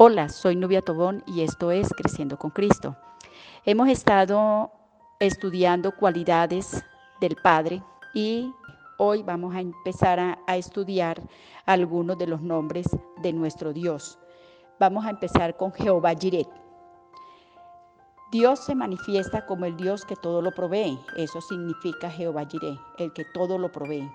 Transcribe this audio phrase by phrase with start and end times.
[0.00, 2.94] Hola, soy Nubia Tobón y esto es Creciendo con Cristo.
[3.64, 4.70] Hemos estado
[5.18, 6.84] estudiando cualidades
[7.20, 7.82] del Padre
[8.14, 8.54] y
[8.96, 11.20] hoy vamos a empezar a, a, estudiar
[11.66, 12.86] algunos de los nombres
[13.22, 14.20] de nuestro Dios.
[14.78, 16.46] Vamos a empezar con Jehová Jireh.
[18.30, 20.96] Dios se manifiesta como el Dios que todo lo provee.
[21.16, 24.08] Eso significa Jehová Jireh, el que todo lo provee.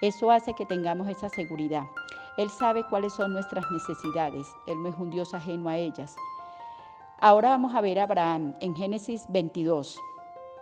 [0.00, 1.84] Eso hace que tengamos esa seguridad.
[2.38, 4.46] Él sabe cuáles son nuestras necesidades.
[4.66, 6.14] Él no es un Dios ajeno a ellas.
[7.20, 9.98] Ahora vamos a ver a Abraham en Génesis 22.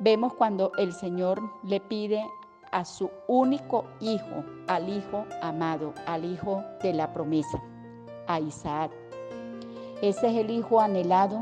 [0.00, 2.24] Vemos cuando el Señor le pide
[2.72, 7.62] a su único hijo, al hijo amado, al hijo de la promesa,
[8.26, 8.90] a Isaac.
[10.02, 11.40] Ese es el hijo anhelado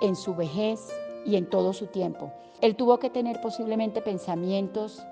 [0.00, 0.88] en su vejez
[1.26, 2.32] y en todo su tiempo.
[2.62, 5.04] Él tuvo que tener posiblemente pensamientos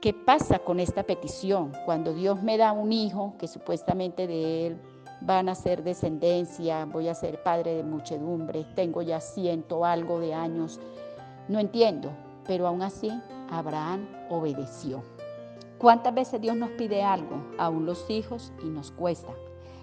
[0.00, 1.72] ¿Qué pasa con esta petición?
[1.84, 4.80] Cuando Dios me da un hijo, que supuestamente de él
[5.20, 10.32] van a ser descendencia, voy a ser padre de muchedumbre, tengo ya ciento algo de
[10.32, 10.80] años,
[11.48, 12.12] no entiendo,
[12.46, 13.10] pero aún así
[13.50, 15.02] Abraham obedeció.
[15.76, 19.34] ¿Cuántas veces Dios nos pide algo, aún los hijos, y nos cuesta?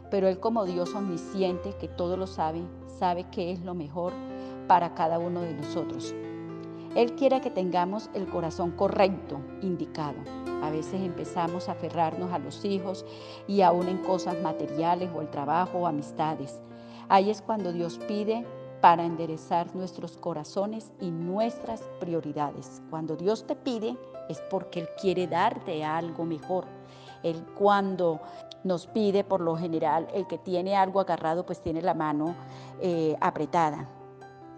[0.10, 4.14] Pero Él como Dios omnisciente, que todo lo sabe, sabe qué es lo mejor
[4.68, 6.16] para cada uno de nosotros.
[6.96, 10.18] Él quiere que tengamos el corazón correcto, indicado.
[10.64, 13.06] A veces empezamos a aferrarnos a los hijos
[13.48, 16.60] y aún en cosas materiales o el trabajo o amistades.
[17.10, 18.46] Ahí es cuando Dios pide
[18.82, 22.82] para enderezar nuestros corazones y nuestras prioridades.
[22.90, 23.98] Cuando Dios te pide
[24.30, 26.66] es porque Él quiere darte algo mejor.
[27.24, 28.20] Él cuando
[28.64, 32.36] nos pide, por lo general, el que tiene algo agarrado, pues tiene la mano
[32.82, 33.90] eh, apretada.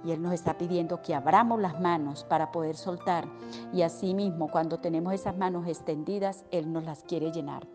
[0.03, 3.25] Y Él nos está pidiendo que abramos las manos para poder soltar.
[3.73, 7.67] Y asimismo, cuando tenemos esas manos extendidas, Él nos las quiere llenar.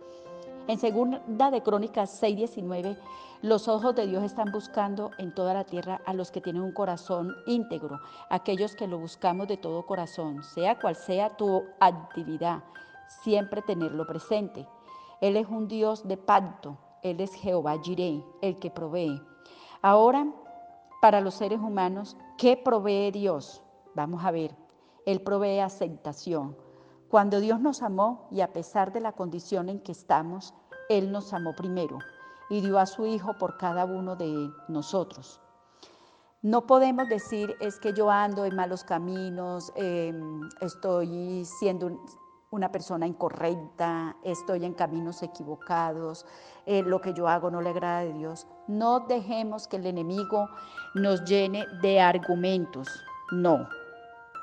[0.66, 2.96] En segunda de Crónicas 6:19,
[3.42, 6.72] los ojos de Dios están buscando en toda la tierra a los que tienen un
[6.72, 8.00] corazón íntegro,
[8.30, 12.64] aquellos que lo buscamos de todo corazón, sea cual sea tu actividad,
[13.22, 14.66] siempre tenerlo presente.
[15.20, 19.20] Él es un Dios de pacto, Él es Jehová Jireh, el que provee.
[19.82, 20.26] Ahora
[21.04, 23.62] para los seres humanos, ¿qué provee Dios?
[23.94, 24.54] Vamos a ver,
[25.06, 26.56] Él provee aceptación.
[27.08, 30.54] Cuando Dios nos amó y a pesar de la condición en que estamos,
[30.88, 31.98] Él nos amó primero
[32.50, 35.40] y dio a su Hijo por cada uno de nosotros.
[36.42, 41.98] No podemos decir es que yo ando en malos caminos, em, estoy siendo
[42.54, 46.24] una persona incorrecta, estoy en caminos equivocados,
[46.66, 48.46] eh, lo que yo hago no le agrada a Dios.
[48.68, 50.48] No dejemos que el enemigo
[50.94, 52.88] nos llene de argumentos,
[53.32, 53.68] no.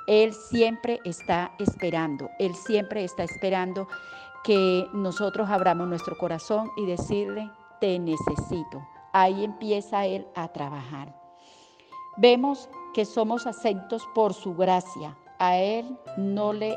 [0.08, 3.88] Él siempre está esperando, Él siempre está esperando
[4.44, 7.50] que nosotros abramos nuestro corazón y decirle,
[7.80, 8.86] te necesito.
[9.14, 11.16] Ahí empieza Él a trabajar.
[12.18, 15.18] Vemos que somos aceptos por su gracia.
[15.40, 16.76] A Él no le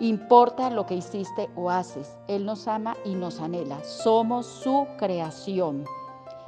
[0.00, 2.16] Importa lo que hiciste o haces.
[2.26, 3.84] Él nos ama y nos anhela.
[3.84, 5.84] Somos su creación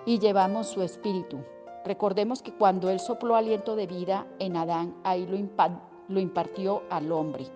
[0.07, 1.39] y llevamos su espíritu.
[1.85, 7.47] Recordemos que cuando Él sopló aliento de vida en Adán, ahí lo, impartió al hombre.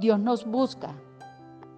[0.00, 0.96] Dios nos busca.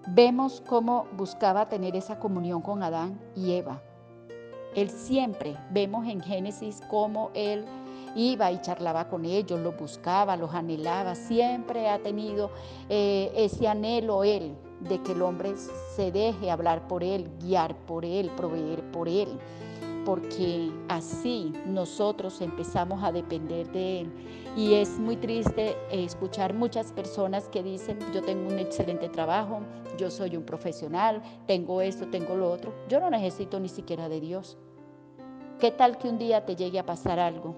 [0.09, 3.83] Vemos cómo buscaba tener esa comunión con Adán y Eva.
[4.75, 7.67] Él siempre, vemos en Génesis cómo Él
[8.15, 12.51] iba y charlaba con ellos, los buscaba, los anhelaba, siempre ha tenido
[12.89, 15.55] eh, ese anhelo él de que el hombre
[15.97, 19.29] se deje hablar por él, guiar por él, proveer por él,
[20.05, 24.13] porque así nosotros empezamos a depender de él.
[24.57, 29.61] Y es muy triste escuchar muchas personas que dicen, yo tengo un excelente trabajo,
[29.99, 34.21] yo soy un profesional, tengo esto, tengo lo otro, yo no necesito ni siquiera de
[34.21, 34.57] Dios.
[35.59, 37.57] ¿Qué tal que un día te llegue a pasar algo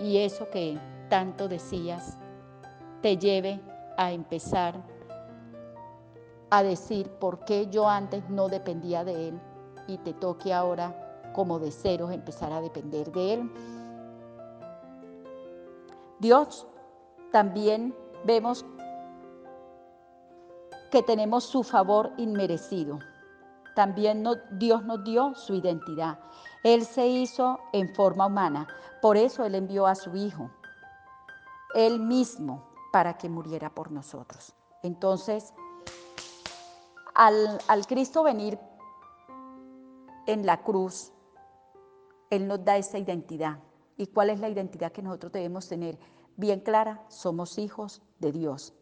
[0.00, 0.78] y eso que
[1.08, 2.16] tanto decías
[3.02, 3.60] te lleve
[3.96, 4.74] a empezar
[6.50, 9.40] a decir por qué yo antes no dependía de Él
[9.86, 13.50] y te toque ahora como de ceros empezar a depender de Él.
[16.18, 16.66] Dios
[17.30, 17.94] también
[18.24, 18.64] vemos
[20.90, 22.98] que tenemos su favor inmerecido.
[23.74, 26.18] También Dios nos dio su identidad.
[26.62, 28.68] Él se hizo en forma humana.
[29.00, 30.50] Por eso Él envió a su Hijo,
[31.74, 34.54] Él mismo, para que muriera por nosotros.
[34.82, 35.52] Entonces,
[37.14, 38.58] al, al Cristo venir
[40.26, 41.12] en la cruz,
[42.30, 43.58] Él nos da esa identidad.
[43.96, 45.98] ¿Y cuál es la identidad que nosotros debemos tener?
[46.36, 48.74] Bien clara, somos hijos de Dios.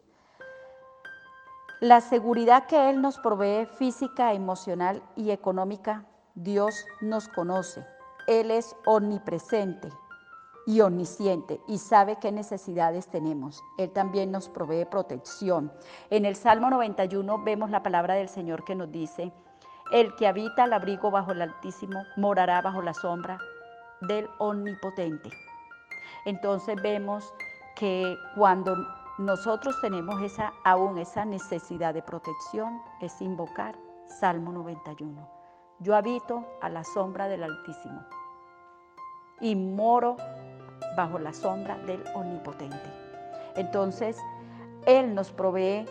[1.81, 6.03] La seguridad que Él nos provee física, emocional y económica,
[6.35, 7.85] Dios nos conoce.
[8.27, 9.87] Él es omnipresente
[10.67, 13.63] y omnisciente y sabe qué necesidades tenemos.
[13.77, 15.71] Él también nos provee protección.
[16.09, 19.31] En el Salmo 91 vemos la palabra del Señor que nos dice,
[19.93, 23.39] el que habita al abrigo bajo el Altísimo morará bajo la sombra
[24.01, 25.29] del Omnipotente.
[26.25, 27.33] Entonces vemos
[27.77, 28.75] que cuando
[29.19, 33.75] nosotros tenemos esa, aún esa necesidad de protección, es invocar
[34.05, 35.29] Salmo 91.
[35.79, 37.99] Yo habito a la sombra del Altísimo
[39.41, 40.15] y moro
[40.95, 42.77] bajo la sombra del Omnipotente.
[43.57, 44.17] Entonces,
[44.85, 45.85] Él nos provee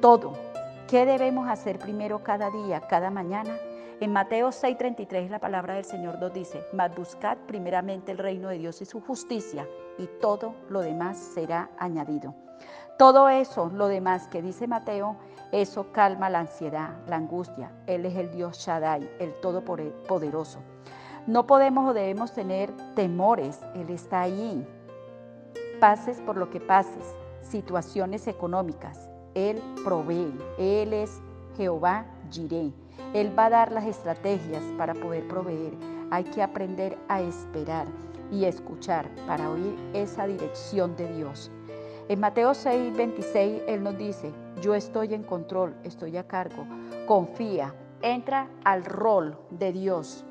[0.00, 0.32] todo.
[0.88, 3.56] ¿Qué debemos hacer primero cada día, cada mañana?
[4.00, 8.58] En Mateo 6:33 la palabra del Señor nos dice, mas buscad primeramente el reino de
[8.58, 9.68] Dios y su justicia,
[9.98, 12.34] y todo lo demás será añadido.
[12.98, 15.16] Todo eso, lo demás que dice Mateo,
[15.50, 17.72] eso calma la ansiedad, la angustia.
[17.86, 20.60] Él es el Dios Shaddai, el Todopoderoso.
[21.26, 24.66] No podemos o debemos tener temores, Él está ahí.
[25.80, 31.20] Pases por lo que pases, situaciones económicas, Él provee, Él es
[31.56, 32.72] Jehová Jireh.
[33.14, 35.74] Él va a dar las estrategias para poder proveer.
[36.10, 37.86] Hay que aprender a esperar
[38.30, 41.50] y escuchar para oír esa dirección de Dios.
[42.08, 46.66] En Mateo 6, 26, Él nos dice, yo estoy en control, estoy a cargo,
[47.06, 50.24] confía, entra al rol de Dios,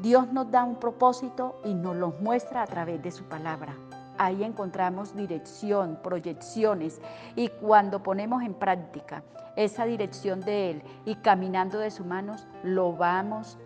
[0.00, 3.74] Dios nos da un propósito y nos lo muestra a través de su palabra.
[4.16, 7.02] Ahí encontramos dirección, proyecciones
[7.36, 9.22] y cuando ponemos en práctica
[9.56, 13.58] esa dirección de Él y caminando de sus manos, lo vamos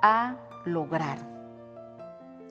[0.00, 1.18] a lograr.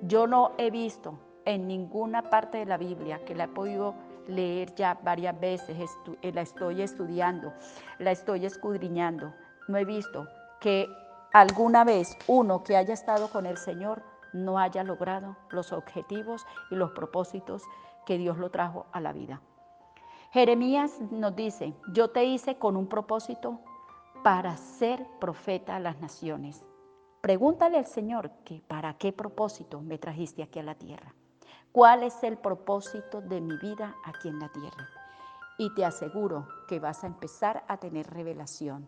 [0.03, 3.95] Yo no he visto en ninguna parte de la Biblia que la he podido
[4.28, 5.78] leer ya varias veces,
[6.22, 7.54] la estoy estudiando,
[8.00, 9.34] la estoy escudriñando.
[9.68, 10.28] No he visto
[10.60, 10.88] que
[11.34, 14.01] alguna vez uno que haya estado con el Señor
[14.34, 17.63] no haya logrado los objetivos y los propósitos
[18.06, 19.42] que Dios lo trajo a la vida.
[20.31, 23.60] Jeremías nos dice, yo te hice con un propósito
[24.24, 26.66] para ser profeta a las naciones.
[27.22, 31.13] Pregúntale al Señor que para qué propósito me trajiste aquí a la tierra.
[31.73, 34.87] ¿Cuál es el propósito de mi vida aquí en la tierra?
[35.57, 38.87] Y te aseguro que vas a empezar a tener revelación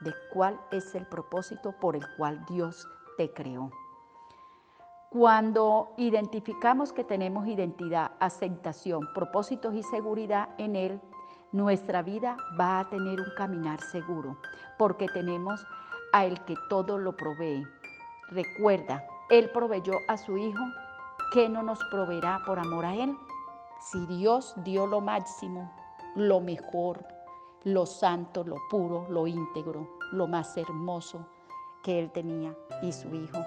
[0.00, 2.86] de cuál es el propósito por el cual Dios
[3.16, 3.70] te creó.
[5.08, 11.00] Cuando identificamos que tenemos identidad, aceptación, propósitos y seguridad en Él,
[11.50, 14.36] nuestra vida va a tener un caminar seguro,
[14.76, 15.66] porque tenemos
[16.12, 17.66] a El que todo lo provee.
[18.28, 20.62] Recuerda, Él proveyó a su Hijo,
[21.30, 23.16] ¿qué no nos proveerá por amor a Él?
[23.80, 25.72] Si Dios dio lo máximo,
[26.16, 27.06] lo mejor,
[27.64, 31.26] lo santo, lo puro, lo íntegro, lo más hermoso
[31.82, 33.38] que Él tenía y su Hijo.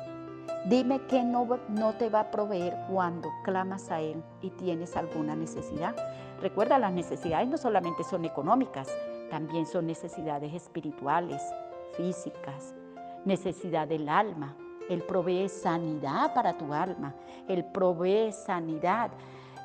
[0.66, 5.36] Dime que no, no te va a proveer cuando clamas a Él y tienes alguna
[5.36, 5.94] necesidad.
[6.40, 8.90] Recuerda, las necesidades no solamente son económicas,
[9.30, 11.42] también son necesidades espirituales,
[11.98, 12.74] físicas,
[13.26, 14.56] necesidad del alma.
[14.90, 17.14] Él provee sanidad para tu alma,
[17.48, 19.12] Él provee sanidad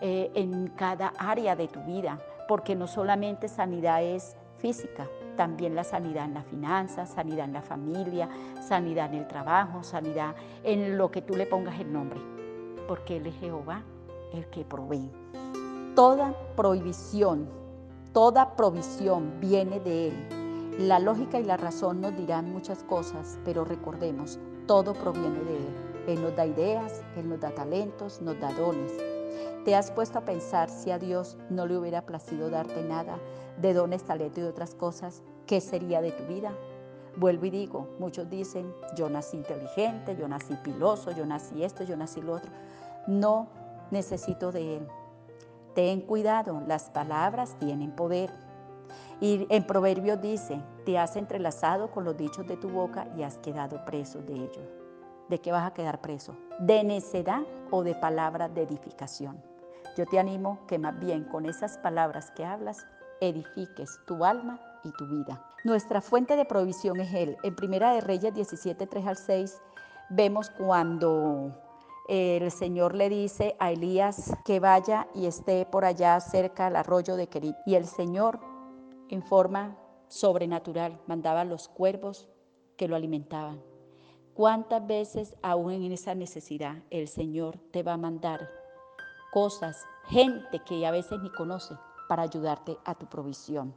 [0.00, 5.84] eh, en cada área de tu vida, porque no solamente sanidad es física, también la
[5.84, 8.28] sanidad en la finanza, sanidad en la familia,
[8.60, 10.34] sanidad en el trabajo, sanidad
[10.64, 12.20] en lo que tú le pongas el nombre,
[12.86, 13.82] porque Él es Jehová,
[14.32, 15.10] el que provee.
[15.94, 17.48] Toda prohibición,
[18.12, 20.78] toda provisión viene de Él.
[20.78, 25.74] La lógica y la razón nos dirán muchas cosas, pero recordemos, todo proviene de Él.
[26.06, 28.92] Él nos da ideas, Él nos da talentos, nos da dones.
[29.64, 33.18] ¿Te has puesto a pensar si a Dios no le hubiera placido darte nada
[33.60, 35.22] de dones, talento y otras cosas?
[35.46, 36.52] ¿Qué sería de tu vida?
[37.16, 41.96] Vuelvo y digo, muchos dicen, yo nací inteligente, yo nací piloso, yo nací esto, yo
[41.96, 42.50] nací lo otro.
[43.06, 43.48] No
[43.90, 44.86] necesito de Él.
[45.74, 48.30] Ten cuidado, las palabras tienen poder.
[49.20, 53.38] Y en Proverbios dice, te has entrelazado con los dichos de tu boca y has
[53.38, 54.68] quedado preso de ellos.
[55.28, 56.36] ¿De qué vas a quedar preso?
[56.58, 59.42] ¿De necedad o de palabras de edificación?
[59.96, 62.86] Yo te animo que más bien con esas palabras que hablas
[63.20, 65.42] edifiques tu alma y tu vida.
[65.64, 67.36] Nuestra fuente de provisión es Él.
[67.42, 69.60] En Primera de Reyes 17, 3 al 6
[70.08, 71.52] vemos cuando
[72.08, 77.16] el Señor le dice a Elías que vaya y esté por allá cerca del arroyo
[77.16, 77.56] de Kerit.
[77.66, 78.40] Y el Señor,
[79.10, 79.76] en forma
[80.08, 82.28] sobrenatural, mandaba los cuervos
[82.76, 83.62] que lo alimentaban.
[84.34, 88.48] ¿Cuántas veces aún en esa necesidad el Señor te va a mandar
[89.30, 91.74] cosas, gente que a veces ni conoce,
[92.08, 93.74] para ayudarte a tu provisión.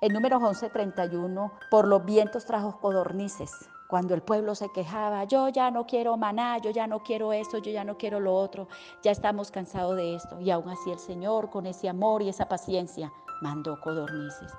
[0.00, 3.50] En números 11:31, por los vientos trajo codornices.
[3.88, 7.58] Cuando el pueblo se quejaba, yo ya no quiero maná, yo ya no quiero esto,
[7.58, 8.68] yo ya no quiero lo otro,
[9.02, 10.40] ya estamos cansados de esto.
[10.40, 14.52] Y aún así el Señor, con ese amor y esa paciencia, mandó codornices.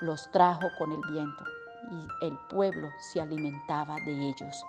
[0.00, 1.44] Los trajo con el viento
[1.90, 4.64] y el pueblo se alimentaba de ellos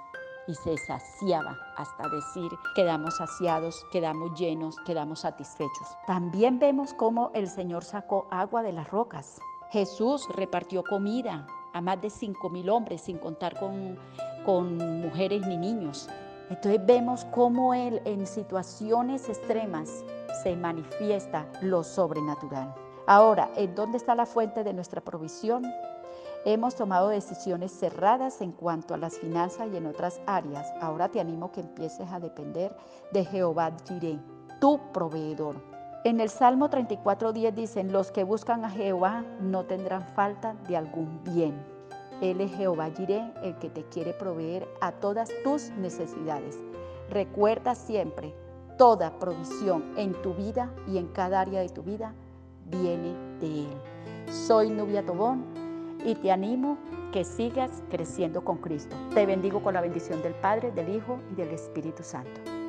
[0.48, 5.88] y se saciaba hasta decir, quedamos saciados, quedamos llenos, quedamos satisfechos.
[6.08, 9.40] También vemos cómo el Señor sacó agua de las rocas.
[9.72, 13.98] Jesús repartió comida a más de cinco mil hombres, sin contar con,
[14.46, 16.10] con mujeres ni niños.
[16.50, 20.04] Entonces vemos cómo Él en situaciones extremas
[20.44, 22.76] se manifiesta lo sobrenatural.
[23.14, 25.66] Ahora, ¿en dónde está la fuente de nuestra provisión?
[26.46, 30.72] Hemos tomado decisiones cerradas en cuanto a las finanzas y en otras áreas.
[30.80, 32.74] Ahora te animo que empieces a depender
[33.12, 34.18] de Jehová Jireh,
[34.62, 35.58] tu proveedor.
[36.06, 41.22] En el Salmo 34.10 dicen, los que buscan a Jehová no tendrán falta de algún
[41.26, 41.62] bien.
[42.22, 46.58] Él es Jehová Jireh, el que te quiere proveer a todas tus necesidades.
[47.10, 48.34] Recuerda siempre,
[48.78, 52.16] toda provisión en tu vida y en cada área de tu vida
[52.72, 53.82] viene de Él.
[54.32, 55.44] Soy Nubia Tobón
[56.06, 56.78] y te animo
[57.12, 58.96] que sigas creciendo con Cristo.
[59.14, 62.61] Te bendigo con la bendición del Padre, del Hijo y del Espíritu Santo.